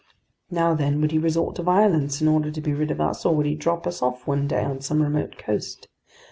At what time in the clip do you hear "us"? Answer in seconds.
2.99-3.23, 3.85-4.01